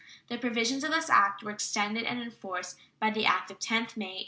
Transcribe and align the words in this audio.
The 0.29 0.37
provisions 0.39 0.83
of 0.83 0.89
this 0.89 1.11
act 1.11 1.43
were 1.43 1.51
extended 1.51 2.05
and 2.05 2.19
enforced 2.19 2.75
by 2.99 3.11
the 3.11 3.23
act 3.27 3.51
of 3.51 3.59
10th 3.59 3.95
May, 3.95 4.05
1800. 4.17 4.17